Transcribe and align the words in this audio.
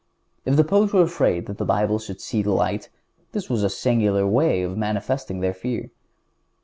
If 0.45 0.55
the 0.55 0.63
Popes 0.63 0.93
were 0.93 1.03
afraid 1.03 1.45
that 1.45 1.59
the 1.59 1.63
Bible 1.63 1.99
should 1.99 2.19
see 2.21 2.41
the 2.41 2.49
light, 2.53 2.89
this 3.33 3.51
was 3.51 3.61
a 3.63 3.69
singular 3.69 4.25
way 4.25 4.63
of 4.63 4.75
manifesting 4.75 5.41
their 5.41 5.53
fear. 5.53 5.91